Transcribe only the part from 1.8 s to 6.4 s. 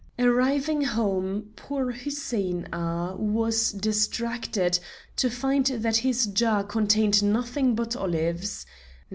Hussein Agha was distracted to find that his